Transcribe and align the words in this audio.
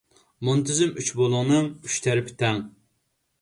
مۇنتىزىم 0.47 0.95
ئۈچ 1.01 1.11
بۇلۇڭنىڭ 1.19 1.67
ئۈچ 1.89 1.99
تەرىپى 2.07 2.35
تەڭ. 2.41 2.65